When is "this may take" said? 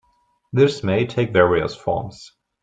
0.51-1.31